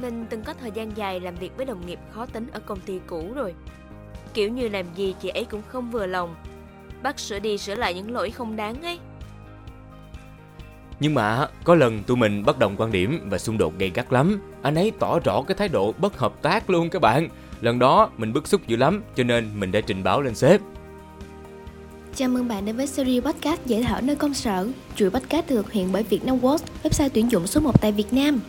Mình 0.00 0.26
từng 0.30 0.42
có 0.42 0.54
thời 0.60 0.70
gian 0.70 0.96
dài 0.96 1.20
làm 1.20 1.34
việc 1.34 1.56
với 1.56 1.66
đồng 1.66 1.86
nghiệp 1.86 1.98
khó 2.10 2.26
tính 2.26 2.46
ở 2.52 2.60
công 2.60 2.80
ty 2.80 3.00
cũ 3.06 3.32
rồi. 3.34 3.54
Kiểu 4.34 4.48
như 4.48 4.68
làm 4.68 4.86
gì 4.94 5.14
chị 5.20 5.28
ấy 5.28 5.44
cũng 5.44 5.62
không 5.68 5.90
vừa 5.90 6.06
lòng. 6.06 6.34
Bắt 7.02 7.18
sửa 7.18 7.38
đi 7.38 7.58
sửa 7.58 7.74
lại 7.74 7.94
những 7.94 8.10
lỗi 8.10 8.30
không 8.30 8.56
đáng 8.56 8.82
ấy. 8.82 8.98
Nhưng 11.00 11.14
mà 11.14 11.48
có 11.64 11.74
lần 11.74 12.02
tụi 12.02 12.16
mình 12.16 12.44
bất 12.44 12.58
đồng 12.58 12.76
quan 12.76 12.92
điểm 12.92 13.20
và 13.30 13.38
xung 13.38 13.58
đột 13.58 13.78
gay 13.78 13.90
gắt 13.94 14.12
lắm. 14.12 14.40
Anh 14.62 14.74
ấy 14.74 14.92
tỏ 14.98 15.18
rõ 15.18 15.42
cái 15.42 15.54
thái 15.54 15.68
độ 15.68 15.94
bất 15.98 16.18
hợp 16.18 16.42
tác 16.42 16.70
luôn 16.70 16.90
các 16.90 17.02
bạn. 17.02 17.28
Lần 17.60 17.78
đó 17.78 18.10
mình 18.16 18.32
bức 18.32 18.48
xúc 18.48 18.60
dữ 18.66 18.76
lắm 18.76 19.02
cho 19.16 19.24
nên 19.24 19.60
mình 19.60 19.72
đã 19.72 19.80
trình 19.80 20.04
báo 20.04 20.22
lên 20.22 20.34
sếp. 20.34 20.60
Chào 22.14 22.28
mừng 22.28 22.48
bạn 22.48 22.64
đến 22.64 22.76
với 22.76 22.86
series 22.86 23.24
podcast 23.24 23.66
dễ 23.66 23.82
thở 23.82 24.00
nơi 24.00 24.16
công 24.16 24.34
sở. 24.34 24.68
Chuỗi 24.96 25.10
podcast 25.10 25.48
được 25.48 25.56
thực 25.56 25.72
hiện 25.72 25.88
bởi 25.92 26.04
Vietnamworks, 26.10 26.58
website 26.82 27.08
tuyển 27.14 27.30
dụng 27.30 27.46
số 27.46 27.60
1 27.60 27.80
tại 27.80 27.92
Việt 27.92 28.12
Nam. 28.12 28.40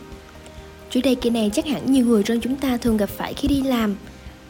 Chủ 0.92 1.00
đề 1.04 1.14
kỳ 1.14 1.30
này 1.30 1.50
chắc 1.52 1.66
hẳn 1.66 1.92
nhiều 1.92 2.06
người 2.06 2.22
trong 2.22 2.40
chúng 2.40 2.56
ta 2.56 2.76
thường 2.76 2.96
gặp 2.96 3.08
phải 3.08 3.34
khi 3.34 3.48
đi 3.48 3.62
làm. 3.62 3.96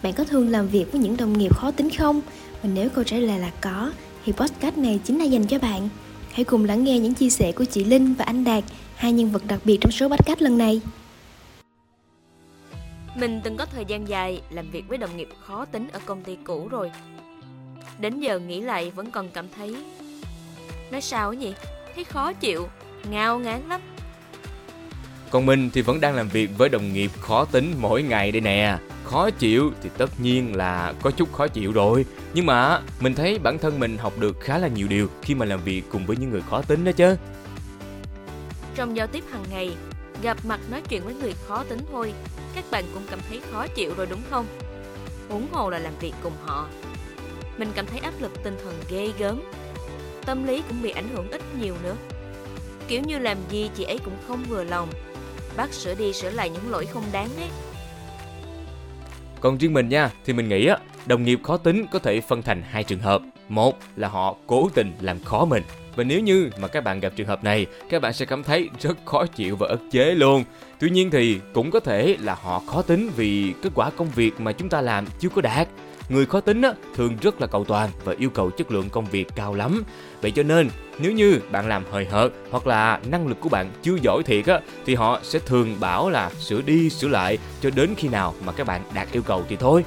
Bạn 0.02 0.12
có 0.12 0.24
thường 0.24 0.48
làm 0.48 0.69
việc 0.69 0.92
với 0.92 1.00
những 1.00 1.16
đồng 1.16 1.38
nghiệp 1.38 1.56
khó 1.56 1.70
tính 1.70 1.91
không? 1.91 2.20
Và 2.62 2.69
nếu 2.74 2.88
câu 2.88 3.05
trả 3.05 3.16
lời 3.16 3.38
là 3.38 3.50
có, 3.60 3.92
thì 4.24 4.33
podcast 4.33 4.78
này 4.78 5.00
chính 5.05 5.19
là 5.19 5.24
dành 5.24 5.47
cho 5.47 5.59
bạn. 5.59 5.88
Hãy 6.33 6.45
cùng 6.45 6.64
lắng 6.64 6.84
nghe 6.84 6.98
những 6.98 7.14
chia 7.14 7.30
sẻ 7.30 7.52
của 7.52 7.64
chị 7.64 7.84
Linh 7.84 8.14
và 8.14 8.24
anh 8.24 8.45
Đạt, 8.45 8.64
hai 8.97 9.12
nhân 9.12 9.30
vật 9.30 9.42
đặc 9.48 9.60
biệt 9.64 9.78
trong 9.80 9.92
số 9.92 10.09
podcast 10.09 10.42
lần 10.42 10.59
này. 10.59 10.80
Mình 13.16 13.41
từng 13.45 13.56
có 13.56 13.66
thời 13.66 13.84
gian 13.84 14.09
dài 14.09 14.41
làm 14.50 14.70
việc 14.70 14.84
với 14.88 14.98
đồng 14.98 15.16
nghiệp 15.16 15.28
khó 15.41 15.64
tính 15.64 15.88
ở 15.92 16.00
công 16.06 16.22
ty 16.22 16.36
cũ 16.45 16.69
rồi. 16.69 16.91
Đến 17.98 18.20
giờ 18.20 18.38
nghĩ 18.38 18.61
lại 18.61 18.91
vẫn 18.91 19.11
còn 19.11 19.28
cảm 19.28 19.47
thấy 19.56 19.77
Nói 20.91 21.00
sao 21.00 21.33
nhỉ? 21.33 21.52
Thấy 21.95 22.05
khó 22.05 22.33
chịu, 22.33 22.69
ngao 23.11 23.38
ngán 23.38 23.69
lắm. 23.69 23.80
Còn 25.32 25.46
mình 25.46 25.70
thì 25.72 25.82
vẫn 25.82 26.00
đang 26.00 26.14
làm 26.14 26.28
việc 26.28 26.50
với 26.59 26.68
đồng 26.68 26.92
nghiệp 26.92 27.10
khó 27.20 27.45
tính 27.45 27.74
mỗi 27.80 28.02
ngày 28.02 28.32
đây 28.32 28.41
nè. 28.41 28.78
Khó 29.05 29.30
chịu 29.30 29.72
thì 29.83 29.91
tất 29.98 30.20
nhiên 30.20 30.56
là 30.56 30.94
có 31.02 31.11
chút 31.11 31.33
khó 31.33 31.48
chịu 31.48 31.72
rồi. 31.72 32.05
Nhưng 32.34 32.47
mà 32.47 32.80
mình 33.00 33.14
thấy 33.14 33.39
bản 33.39 33.58
thân 33.58 33.80
mình 33.80 33.98
học 33.98 34.12
được 34.19 34.41
khá 34.41 34.58
là 34.58 34.69
nhiều 34.69 34.89
điều 34.89 35.08
khi 35.22 35.34
mà 35.34 35.47
làm 35.47 35.61
việc 35.64 35.83
cùng 35.89 36.06
với 36.06 36.16
những 36.16 36.30
người 36.30 36.42
khó 36.50 36.62
tính 36.62 36.84
đó 36.84 36.92
chứ. 36.92 37.16
Trong 38.74 38.97
giao 38.97 39.06
tiếp 39.06 39.24
hàng 39.33 39.44
ngày, 39.50 39.72
gặp 40.22 40.36
mặt 40.44 40.61
nói 40.70 40.83
chuyện 40.89 41.05
với 41.05 41.14
người 41.14 41.33
khó 41.46 41.64
tính 41.64 41.80
thôi, 41.92 42.12
các 42.55 42.64
bạn 42.70 42.84
cũng 42.94 43.02
cảm 43.11 43.19
thấy 43.28 43.41
khó 43.52 43.67
chịu 43.67 43.94
rồi 43.96 44.06
đúng 44.11 44.22
không? 44.30 44.46
Huống 45.28 45.46
hồ 45.52 45.70
là 45.70 45.78
làm 45.78 45.92
việc 46.00 46.12
cùng 46.22 46.34
họ. 46.42 46.69
Mình 47.58 47.69
cảm 47.74 47.86
thấy 47.86 47.98
áp 48.00 48.14
lực 48.20 48.33
tinh 48.44 48.56
thần 48.64 48.74
ghê 48.91 49.11
gớm. 49.19 49.42
Tâm 50.27 50.46
lý 50.46 50.62
cũng 50.69 50.83
bị 50.83 50.91
ảnh 50.91 51.08
hưởng 51.14 51.30
ít 51.30 51.42
nhiều 51.61 51.74
nữa. 51.83 51.96
Kiểu 52.89 53.00
như 53.00 53.19
làm 53.19 53.39
gì 53.50 53.70
chị 53.74 53.84
ấy 53.84 53.98
cũng 54.05 54.17
không 54.28 54.44
vừa 54.48 54.64
lòng 54.64 54.89
bác 55.56 55.72
sửa 55.72 55.95
đi 55.95 56.12
sửa 56.12 56.31
lại 56.31 56.50
những 56.50 56.70
lỗi 56.70 56.86
không 56.86 57.05
đáng 57.12 57.28
ấy. 57.36 57.48
Còn 59.41 59.58
riêng 59.58 59.72
mình 59.72 59.89
nha, 59.89 60.11
thì 60.25 60.33
mình 60.33 60.48
nghĩ 60.48 60.67
á, 60.67 60.78
đồng 61.06 61.25
nghiệp 61.25 61.41
khó 61.42 61.56
tính 61.56 61.86
có 61.92 61.98
thể 61.98 62.20
phân 62.20 62.42
thành 62.42 62.62
hai 62.70 62.84
trường 62.84 62.98
hợp. 62.98 63.22
Một 63.48 63.78
là 63.97 64.08
họ 64.08 64.36
cố 64.47 64.69
tình 64.75 64.92
làm 65.00 65.25
khó 65.25 65.45
mình. 65.45 65.62
Và 65.97 66.05
nếu 66.05 66.20
như 66.20 66.50
mà 66.58 66.69
các 66.69 66.84
bạn 66.84 67.00
gặp 67.00 67.12
trường 67.17 67.27
hợp 67.27 67.45
này, 67.45 67.67
các 67.91 68.03
bạn 68.03 68.12
sẽ 68.12 68.27
cảm 68.27 68.42
thấy 68.42 68.69
rất 68.80 68.98
khó 69.05 69.27
chịu 69.27 69.56
và 69.56 69.69
ức 69.69 69.80
chế 69.91 70.05
luôn. 70.14 70.45
Tuy 70.80 70.91
nhiên 70.91 71.11
thì 71.11 71.41
cũng 71.55 71.70
có 71.70 71.80
thể 71.80 72.17
là 72.20 72.34
họ 72.34 72.62
khó 72.67 72.83
tính 72.83 73.11
vì 73.17 73.55
kết 73.62 73.70
quả 73.75 73.91
công 73.91 74.11
việc 74.11 74.41
mà 74.41 74.53
chúng 74.53 74.69
ta 74.69 74.80
làm 74.80 75.06
chưa 75.20 75.28
có 75.28 75.42
đạt. 75.42 75.69
Người 76.08 76.27
khó 76.27 76.41
tính 76.41 76.62
á, 76.62 76.72
thường 76.95 77.17
rất 77.22 77.41
là 77.41 77.47
cầu 77.47 77.64
toàn 77.64 77.91
và 78.05 78.14
yêu 78.19 78.31
cầu 78.31 78.50
chất 78.50 78.70
lượng 78.70 78.91
công 78.91 79.05
việc 79.05 79.28
cao 79.36 79.55
lắm. 79.55 79.84
Vậy 80.20 80.31
cho 80.31 80.42
nên 80.42 80.69
nếu 80.98 81.12
như 81.12 81.41
bạn 81.50 81.69
làm 81.69 81.84
hời 81.91 82.05
hợt 82.05 82.33
hoặc 82.50 82.67
là 82.67 83.00
năng 83.11 83.27
lực 83.27 83.41
của 83.41 83.48
bạn 83.48 83.70
chưa 83.83 83.97
giỏi 84.03 84.23
thiệt 84.23 84.47
á 84.47 84.61
thì 84.86 84.95
họ 84.95 85.20
sẽ 85.23 85.39
thường 85.39 85.77
bảo 85.80 86.11
là 86.11 86.30
sửa 86.30 86.62
đi 86.62 86.91
sửa 86.91 87.08
lại 87.08 87.39
cho 87.61 87.70
đến 87.70 87.95
khi 87.97 88.08
nào 88.08 88.34
mà 88.45 88.53
các 88.53 88.67
bạn 88.67 88.83
đạt 88.95 89.12
yêu 89.12 89.23
cầu 89.23 89.45
thì 89.48 89.56
thôi. 89.56 89.84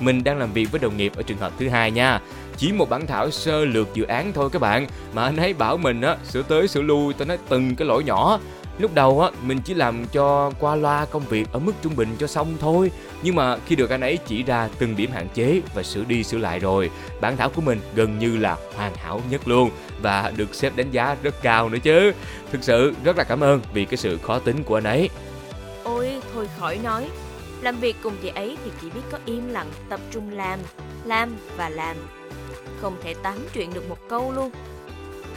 Mình 0.00 0.24
đang 0.24 0.38
làm 0.38 0.52
việc 0.52 0.70
với 0.70 0.78
đồng 0.78 0.96
nghiệp 0.96 1.12
ở 1.16 1.22
trường 1.22 1.38
hợp 1.38 1.52
thứ 1.58 1.68
hai 1.68 1.90
nha. 1.90 2.20
Chỉ 2.56 2.72
một 2.72 2.90
bản 2.90 3.06
thảo 3.06 3.30
sơ 3.30 3.64
lược 3.64 3.94
dự 3.94 4.04
án 4.04 4.32
thôi 4.32 4.48
các 4.52 4.62
bạn 4.62 4.86
mà 5.14 5.24
anh 5.24 5.36
ấy 5.36 5.54
bảo 5.54 5.76
mình 5.76 6.00
á 6.00 6.16
sửa 6.24 6.42
tới 6.42 6.68
sửa 6.68 6.82
lui 6.82 7.14
tao 7.14 7.28
nói 7.28 7.38
từng 7.48 7.76
cái 7.76 7.88
lỗi 7.88 8.04
nhỏ 8.04 8.38
Lúc 8.78 8.94
đầu 8.94 9.20
á, 9.20 9.30
mình 9.42 9.60
chỉ 9.64 9.74
làm 9.74 10.04
cho 10.12 10.52
qua 10.60 10.76
loa 10.76 11.04
công 11.04 11.22
việc 11.28 11.52
ở 11.52 11.58
mức 11.58 11.72
trung 11.82 11.96
bình 11.96 12.08
cho 12.18 12.26
xong 12.26 12.56
thôi. 12.60 12.90
Nhưng 13.22 13.34
mà 13.34 13.56
khi 13.66 13.76
được 13.76 13.90
anh 13.90 14.00
ấy 14.00 14.18
chỉ 14.26 14.42
ra 14.42 14.68
từng 14.78 14.96
điểm 14.96 15.10
hạn 15.10 15.28
chế 15.34 15.60
và 15.74 15.82
sửa 15.82 16.04
đi 16.04 16.24
sửa 16.24 16.38
lại 16.38 16.58
rồi, 16.58 16.90
bản 17.20 17.36
thảo 17.36 17.50
của 17.50 17.60
mình 17.60 17.80
gần 17.94 18.18
như 18.18 18.36
là 18.36 18.56
hoàn 18.76 18.94
hảo 18.94 19.20
nhất 19.30 19.48
luôn 19.48 19.70
và 20.02 20.32
được 20.36 20.54
sếp 20.54 20.76
đánh 20.76 20.90
giá 20.90 21.16
rất 21.22 21.42
cao 21.42 21.68
nữa 21.68 21.78
chứ. 21.82 22.12
Thực 22.52 22.64
sự 22.64 22.94
rất 23.04 23.16
là 23.16 23.24
cảm 23.24 23.40
ơn 23.40 23.60
vì 23.72 23.84
cái 23.84 23.96
sự 23.96 24.18
khó 24.22 24.38
tính 24.38 24.64
của 24.64 24.76
anh 24.76 24.84
ấy. 24.84 25.08
Ôi, 25.84 26.20
thôi 26.34 26.48
khỏi 26.58 26.78
nói. 26.82 27.08
Làm 27.60 27.76
việc 27.76 27.96
cùng 28.02 28.14
chị 28.22 28.28
ấy 28.34 28.56
thì 28.64 28.70
chỉ 28.80 28.90
biết 28.90 29.00
có 29.12 29.18
im 29.24 29.48
lặng, 29.48 29.70
tập 29.88 30.00
trung 30.10 30.30
làm, 30.30 30.58
làm 31.04 31.36
và 31.56 31.68
làm. 31.68 31.96
Không 32.80 32.96
thể 33.02 33.14
tám 33.22 33.38
chuyện 33.54 33.74
được 33.74 33.88
một 33.88 33.98
câu 34.08 34.32
luôn. 34.32 34.50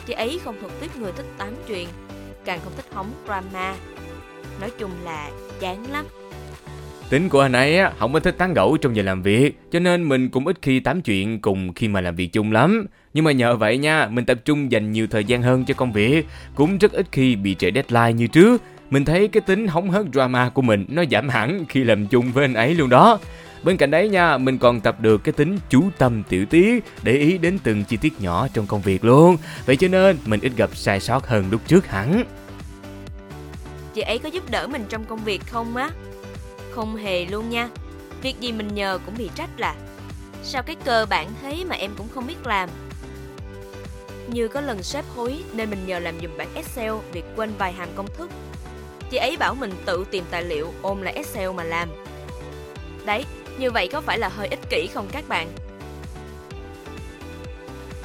Chị 0.06 0.14
ấy 0.14 0.40
không 0.46 0.56
thuộc 0.62 0.72
tiếp 0.82 0.92
người 0.96 1.12
thích 1.12 1.26
tám 1.38 1.56
chuyện, 1.68 1.88
càng 2.46 2.60
không 2.64 2.74
thích 2.76 2.86
hóng 2.94 3.12
drama. 3.26 3.76
Nói 4.62 4.72
chung 4.80 4.92
là 5.04 5.30
chán 5.60 5.92
lắm. 5.92 6.06
Tính 7.10 7.30
của 7.30 7.42
anh 7.42 7.52
ấy 7.52 7.78
á, 7.78 7.92
không 8.00 8.14
có 8.14 8.20
thích 8.20 8.36
tán 8.38 8.54
gẫu 8.54 8.78
trong 8.78 8.96
giờ 8.96 9.04
làm 9.04 9.22
việc, 9.22 9.60
cho 9.72 9.80
nên 9.80 10.10
mình 10.10 10.30
cũng 10.30 10.48
ít 10.48 10.58
khi 10.62 10.80
tám 10.80 11.02
chuyện 11.02 11.42
cùng 11.42 11.74
khi 11.74 11.88
mà 11.88 12.02
làm 12.02 12.16
việc 12.16 12.28
chung 12.34 12.52
lắm. 12.52 12.86
Nhưng 13.14 13.24
mà 13.24 13.32
nhờ 13.32 13.56
vậy 13.56 13.78
nha, 13.78 14.08
mình 14.08 14.26
tập 14.26 14.38
trung 14.46 14.72
dành 14.72 14.92
nhiều 14.92 15.08
thời 15.08 15.24
gian 15.24 15.42
hơn 15.42 15.66
cho 15.66 15.74
công 15.74 15.92
việc, 15.92 16.28
cũng 16.56 16.78
rất 16.78 16.92
ít 16.92 17.06
khi 17.12 17.36
bị 17.36 17.56
trễ 17.56 17.72
deadline 17.72 18.14
như 18.14 18.28
trước. 18.28 18.62
Mình 18.90 19.06
thấy 19.06 19.28
cái 19.28 19.42
tính 19.42 19.68
hóng 19.68 19.90
hớt 19.90 20.06
drama 20.14 20.50
của 20.50 20.62
mình 20.62 20.86
nó 20.90 21.04
giảm 21.12 21.30
hẳn 21.30 21.66
khi 21.70 21.84
làm 21.84 22.08
chung 22.08 22.32
với 22.32 22.46
anh 22.46 22.54
ấy 22.54 22.76
luôn 22.76 22.90
đó. 22.90 23.20
Bên 23.64 23.78
cạnh 23.78 23.92
đấy 23.92 24.10
nha, 24.10 24.38
mình 24.38 24.58
còn 24.58 24.82
tập 24.82 24.96
được 25.00 25.24
cái 25.24 25.34
tính 25.34 25.60
chú 25.70 25.84
tâm 25.98 26.24
tiểu 26.30 26.46
tiết, 26.46 26.84
để 27.04 27.14
ý 27.14 27.38
đến 27.38 27.60
từng 27.64 27.84
chi 27.84 27.98
tiết 27.98 28.22
nhỏ 28.22 28.48
trong 28.54 28.68
công 28.68 28.82
việc 28.82 29.04
luôn. 29.04 29.38
Vậy 29.66 29.76
cho 29.76 29.88
nên 29.88 30.18
mình 30.26 30.40
ít 30.40 30.52
gặp 30.58 30.76
sai 30.76 31.00
sót 31.00 31.28
hơn 31.28 31.46
lúc 31.52 31.62
trước 31.68 31.88
hẳn. 31.88 32.24
Chị 33.94 34.02
ấy 34.02 34.20
có 34.20 34.30
giúp 34.30 34.52
đỡ 34.52 34.68
mình 34.68 34.86
trong 34.90 35.04
công 35.06 35.24
việc 35.24 35.42
không 35.52 35.76
á? 35.76 35.90
Không 36.72 36.96
hề 36.96 37.26
luôn 37.26 37.50
nha. 37.50 37.70
Việc 38.22 38.40
gì 38.40 38.52
mình 38.52 38.68
nhờ 38.76 39.00
cũng 39.06 39.16
bị 39.18 39.30
trách 39.36 39.50
là 39.58 39.76
Sao 40.44 40.64
cái 40.64 40.76
cơ 40.86 41.06
bản 41.10 41.28
thế 41.42 41.64
mà 41.70 41.76
em 41.76 41.92
cũng 41.98 42.08
không 42.14 42.28
biết 42.28 42.48
làm 42.48 42.70
Như 44.28 44.48
có 44.48 44.62
lần 44.62 44.84
sếp 44.84 45.06
hối 45.16 45.44
nên 45.54 45.70
mình 45.70 45.86
nhờ 45.86 46.00
làm 46.00 46.20
dùm 46.22 46.38
bản 46.38 46.48
Excel 46.56 46.94
việc 47.14 47.26
quên 47.36 47.52
vài 47.58 47.74
hàm 47.74 47.90
công 47.96 48.08
thức 48.18 48.30
Chị 49.10 49.18
ấy 49.18 49.38
bảo 49.38 49.56
mình 49.56 49.72
tự 49.86 50.06
tìm 50.12 50.24
tài 50.32 50.44
liệu 50.44 50.74
ôm 50.82 51.02
lại 51.02 51.14
Excel 51.14 51.52
mà 51.52 51.64
làm 51.64 51.90
Đấy, 53.06 53.26
như 53.60 53.72
vậy 53.72 53.90
có 53.92 54.02
phải 54.02 54.20
là 54.20 54.30
hơi 54.30 54.48
ích 54.48 54.70
kỷ 54.70 54.88
không 54.94 55.08
các 55.12 55.28
bạn? 55.28 55.48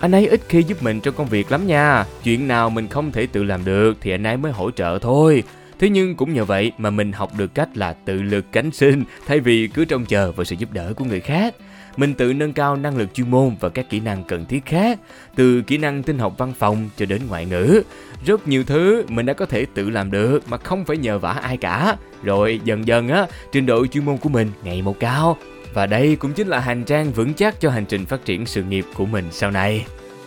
Anh 0.01 0.13
ấy 0.13 0.27
ít 0.27 0.41
khi 0.49 0.63
giúp 0.63 0.83
mình 0.83 1.01
trong 1.01 1.15
công 1.15 1.27
việc 1.27 1.53
lắm 1.53 1.67
nha. 1.67 2.05
Chuyện 2.25 2.49
nào 2.49 2.71
mình 2.71 2.89
không 2.89 3.13
thể 3.13 3.27
tự 3.27 3.43
làm 3.43 3.65
được 3.65 3.97
thì 4.01 4.11
anh 4.11 4.27
ấy 4.27 4.37
mới 4.37 4.53
hỗ 4.53 4.71
trợ 4.71 4.99
thôi. 5.03 5.43
Thế 5.79 5.89
nhưng 5.89 6.15
cũng 6.15 6.35
nhờ 6.35 6.45
vậy 6.45 6.73
mà 6.79 6.91
mình 6.91 7.13
học 7.13 7.33
được 7.39 7.55
cách 7.55 7.69
là 7.75 7.93
tự 7.93 8.23
lực 8.23 8.45
cánh 8.53 8.71
sinh, 8.71 9.05
thay 9.27 9.41
vì 9.41 9.69
cứ 9.69 9.85
trông 9.85 10.05
chờ 10.05 10.33
vào 10.33 10.45
sự 10.45 10.57
giúp 10.59 10.73
đỡ 10.73 10.93
của 10.97 11.05
người 11.05 11.21
khác. 11.21 11.55
Mình 11.97 12.15
tự 12.15 12.33
nâng 12.33 12.53
cao 12.53 12.77
năng 12.77 12.97
lực 12.97 13.15
chuyên 13.15 13.31
môn 13.31 13.57
và 13.61 13.69
các 13.69 13.91
kỹ 13.91 14.01
năng 14.01 14.25
cần 14.25 14.47
thiết 14.47 14.67
khác, 14.67 14.99
từ 15.35 15.63
kỹ 15.63 15.79
năng 15.79 16.03
tin 16.03 16.19
học 16.19 16.35
văn 16.39 16.53
phòng 16.59 16.89
cho 16.97 17.07
đến 17.07 17.23
ngoại 17.29 17.47
ngữ. 17.47 17.83
Rất 18.27 18.49
nhiều 18.49 18.65
thứ 18.65 19.05
mình 19.09 19.27
đã 19.27 19.33
có 19.33 19.47
thể 19.47 19.67
tự 19.75 19.91
làm 19.91 20.11
được 20.11 20.49
mà 20.49 20.57
không 20.57 20.85
phải 20.85 20.97
nhờ 20.97 21.19
vả 21.19 21.33
ai 21.33 21.57
cả. 21.57 21.97
Rồi 22.23 22.61
dần 22.65 22.87
dần 22.87 23.09
á, 23.09 23.27
trình 23.53 23.67
độ 23.67 23.87
chuyên 23.87 24.05
môn 24.05 24.17
của 24.17 24.29
mình 24.29 24.53
ngày 24.63 24.83
một 24.83 25.01
cao. 25.01 25.37
Và 25.75 25.87
đây 25.87 26.17
cũng 26.17 26.33
chính 26.33 26.49
là 26.49 26.61
hành 26.61 26.85
trang 26.85 27.13
vững 27.13 27.35
chắc 27.35 27.61
cho 27.61 27.71
hành 27.71 27.87
trình 27.87 28.07
phát 28.07 28.25
triển 28.25 28.47
sự 28.47 28.63
nghiệp 28.63 28.85
của 28.95 29.07
mình 29.07 29.25
sau 29.31 29.51
này. 29.51 29.87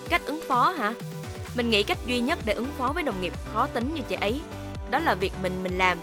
Cách 0.09 0.21
ứng 0.25 0.41
phó 0.47 0.71
hả? 0.71 0.93
Mình 1.55 1.69
nghĩ 1.69 1.83
cách 1.83 1.97
duy 2.05 2.19
nhất 2.19 2.39
để 2.45 2.53
ứng 2.53 2.69
phó 2.77 2.91
với 2.95 3.03
đồng 3.03 3.21
nghiệp 3.21 3.33
khó 3.53 3.67
tính 3.67 3.93
như 3.93 4.01
chị 4.09 4.15
ấy 4.15 4.41
đó 4.91 4.99
là 4.99 5.15
việc 5.15 5.33
mình 5.41 5.63
mình 5.63 5.77
làm. 5.77 5.97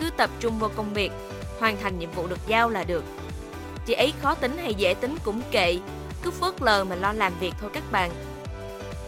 Cứ 0.00 0.10
tập 0.16 0.30
trung 0.40 0.58
vào 0.58 0.70
công 0.76 0.94
việc, 0.94 1.12
hoàn 1.58 1.76
thành 1.82 1.98
nhiệm 1.98 2.10
vụ 2.10 2.26
được 2.26 2.38
giao 2.46 2.70
là 2.70 2.84
được. 2.84 3.04
Chị 3.88 3.94
ấy 3.94 4.12
khó 4.22 4.34
tính 4.34 4.58
hay 4.58 4.74
dễ 4.74 4.94
tính 4.94 5.14
cũng 5.24 5.42
kệ, 5.50 5.78
cứ 6.22 6.30
phớt 6.30 6.62
lờ 6.62 6.84
mà 6.84 6.96
lo 6.96 7.12
làm 7.12 7.32
việc 7.40 7.54
thôi 7.60 7.70
các 7.72 7.82
bạn. 7.92 8.10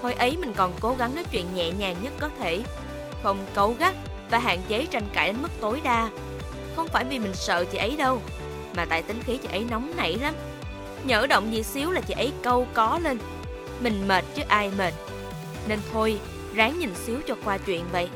Hồi 0.02 0.12
ấy 0.12 0.36
mình 0.36 0.52
còn 0.56 0.72
cố 0.80 0.94
gắng 0.98 1.14
nói 1.14 1.24
chuyện 1.32 1.46
nhẹ 1.54 1.70
nhàng 1.70 1.96
nhất 2.02 2.12
có 2.20 2.28
thể, 2.40 2.62
không 3.22 3.38
cấu 3.54 3.74
gắt 3.78 3.94
và 4.30 4.38
hạn 4.38 4.60
chế 4.68 4.86
tranh 4.86 5.08
cãi 5.12 5.26
đến 5.26 5.42
mức 5.42 5.48
tối 5.60 5.80
đa. 5.84 6.08
Không 6.76 6.88
phải 6.88 7.04
vì 7.04 7.18
mình 7.18 7.34
sợ 7.34 7.64
chị 7.64 7.78
ấy 7.78 7.96
đâu, 7.96 8.20
mà 8.76 8.84
tại 8.84 9.02
tính 9.02 9.22
khí 9.26 9.36
chị 9.36 9.48
ấy 9.52 9.64
nóng 9.70 9.92
nảy 9.96 10.18
lắm. 10.18 10.34
Nhỡ 11.04 11.26
động 11.26 11.52
gì 11.52 11.62
xíu 11.62 11.90
là 11.90 12.00
chị 12.00 12.14
ấy 12.14 12.32
câu 12.42 12.66
có 12.74 13.00
lên. 13.02 13.18
Mình 13.80 14.08
mệt 14.08 14.24
chứ 14.34 14.42
ai 14.48 14.70
mệt. 14.78 14.94
Nên 15.68 15.78
thôi, 15.92 16.18
ráng 16.54 16.78
nhìn 16.78 16.94
xíu 16.94 17.16
cho 17.26 17.34
qua 17.44 17.58
chuyện 17.58 17.84
vậy. 17.92 18.08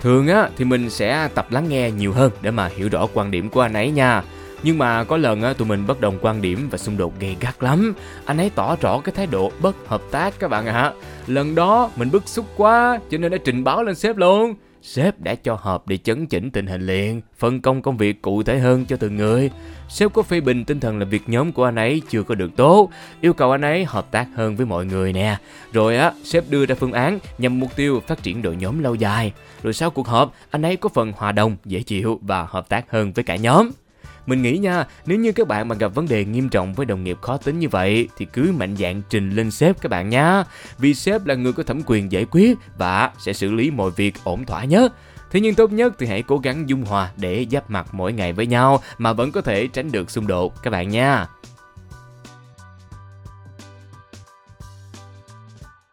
Thường 0.00 0.28
á 0.28 0.50
thì 0.56 0.64
mình 0.64 0.90
sẽ 0.90 1.28
tập 1.34 1.52
lắng 1.52 1.68
nghe 1.68 1.90
nhiều 1.90 2.12
hơn 2.12 2.30
để 2.40 2.50
mà 2.50 2.70
hiểu 2.76 2.88
rõ 2.88 3.06
quan 3.14 3.30
điểm 3.30 3.50
của 3.50 3.60
anh 3.60 3.72
ấy 3.72 3.90
nha. 3.90 4.22
Nhưng 4.62 4.78
mà 4.78 5.04
có 5.04 5.16
lần 5.16 5.42
á, 5.42 5.52
tụi 5.52 5.68
mình 5.68 5.86
bất 5.86 6.00
đồng 6.00 6.18
quan 6.20 6.42
điểm 6.42 6.68
và 6.70 6.78
xung 6.78 6.96
đột 6.96 7.20
gay 7.20 7.36
gắt 7.40 7.62
lắm. 7.62 7.94
Anh 8.24 8.38
ấy 8.38 8.50
tỏ 8.54 8.76
rõ 8.76 9.00
cái 9.00 9.14
thái 9.16 9.26
độ 9.26 9.52
bất 9.60 9.76
hợp 9.86 10.02
tác 10.10 10.38
các 10.38 10.48
bạn 10.48 10.66
ạ. 10.66 10.72
À. 10.72 10.92
Lần 11.26 11.54
đó 11.54 11.90
mình 11.96 12.10
bức 12.10 12.28
xúc 12.28 12.46
quá 12.56 13.00
cho 13.10 13.18
nên 13.18 13.32
đã 13.32 13.38
trình 13.44 13.64
báo 13.64 13.82
lên 13.82 13.94
sếp 13.94 14.16
luôn. 14.16 14.54
sếp 14.82 15.20
đã 15.20 15.34
cho 15.34 15.58
họp 15.60 15.88
để 15.88 15.96
chấn 15.96 16.26
chỉnh 16.26 16.50
tình 16.50 16.66
hình 16.66 16.86
liền, 16.86 17.20
phân 17.38 17.60
công 17.60 17.82
công 17.82 17.96
việc 17.96 18.22
cụ 18.22 18.42
thể 18.42 18.58
hơn 18.58 18.84
cho 18.84 18.96
từng 18.96 19.16
người. 19.16 19.50
Sếp 19.88 20.12
có 20.12 20.22
phê 20.22 20.40
bình 20.40 20.64
tinh 20.64 20.80
thần 20.80 20.98
làm 20.98 21.08
việc 21.08 21.22
nhóm 21.26 21.52
của 21.52 21.64
anh 21.64 21.76
ấy 21.76 22.02
chưa 22.08 22.22
có 22.22 22.34
được 22.34 22.50
tốt, 22.56 22.90
yêu 23.20 23.32
cầu 23.32 23.50
anh 23.50 23.62
ấy 23.62 23.84
hợp 23.84 24.10
tác 24.10 24.26
hơn 24.34 24.56
với 24.56 24.66
mọi 24.66 24.86
người 24.86 25.12
nè. 25.12 25.36
Rồi 25.72 25.96
á, 25.96 26.12
sếp 26.24 26.44
đưa 26.50 26.66
ra 26.66 26.74
phương 26.74 26.92
án 26.92 27.18
nhằm 27.38 27.60
mục 27.60 27.76
tiêu 27.76 28.02
phát 28.06 28.22
triển 28.22 28.42
đội 28.42 28.56
nhóm 28.56 28.78
lâu 28.78 28.94
dài. 28.94 29.32
Rồi 29.62 29.72
sau 29.72 29.90
cuộc 29.90 30.06
họp, 30.08 30.34
anh 30.50 30.62
ấy 30.62 30.76
có 30.76 30.88
phần 30.88 31.12
hòa 31.16 31.32
đồng, 31.32 31.56
dễ 31.64 31.82
chịu 31.82 32.20
và 32.22 32.46
hợp 32.50 32.68
tác 32.68 32.90
hơn 32.90 33.12
với 33.12 33.24
cả 33.24 33.36
nhóm. 33.36 33.70
Mình 34.28 34.42
nghĩ 34.42 34.58
nha, 34.58 34.84
nếu 35.06 35.18
như 35.18 35.32
các 35.32 35.48
bạn 35.48 35.68
mà 35.68 35.74
gặp 35.74 35.88
vấn 35.94 36.08
đề 36.08 36.24
nghiêm 36.24 36.48
trọng 36.48 36.74
với 36.74 36.86
đồng 36.86 37.04
nghiệp 37.04 37.18
khó 37.20 37.36
tính 37.36 37.58
như 37.58 37.68
vậy 37.68 38.08
thì 38.16 38.26
cứ 38.32 38.52
mạnh 38.58 38.76
dạn 38.76 39.02
trình 39.10 39.30
lên 39.30 39.50
sếp 39.50 39.80
các 39.80 39.88
bạn 39.88 40.08
nha. 40.08 40.44
Vì 40.78 40.94
sếp 40.94 41.26
là 41.26 41.34
người 41.34 41.52
có 41.52 41.62
thẩm 41.62 41.80
quyền 41.86 42.12
giải 42.12 42.26
quyết 42.30 42.58
và 42.78 43.10
sẽ 43.18 43.32
xử 43.32 43.52
lý 43.52 43.70
mọi 43.70 43.90
việc 43.90 44.14
ổn 44.24 44.44
thỏa 44.44 44.64
nhất. 44.64 44.92
Thế 45.30 45.40
nhưng 45.40 45.54
tốt 45.54 45.72
nhất 45.72 45.94
thì 45.98 46.06
hãy 46.06 46.22
cố 46.22 46.38
gắng 46.38 46.68
dung 46.68 46.84
hòa 46.84 47.10
để 47.16 47.46
giáp 47.50 47.70
mặt 47.70 47.86
mỗi 47.92 48.12
ngày 48.12 48.32
với 48.32 48.46
nhau 48.46 48.82
mà 48.98 49.12
vẫn 49.12 49.32
có 49.32 49.40
thể 49.40 49.66
tránh 49.66 49.92
được 49.92 50.10
xung 50.10 50.26
đột 50.26 50.62
các 50.62 50.70
bạn 50.70 50.88
nha. 50.88 51.26